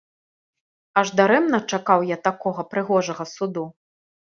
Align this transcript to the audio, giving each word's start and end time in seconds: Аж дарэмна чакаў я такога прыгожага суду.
Аж 1.01 1.11
дарэмна 1.21 1.59
чакаў 1.77 1.99
я 2.09 2.17
такога 2.31 2.67
прыгожага 2.73 3.31
суду. 3.37 3.71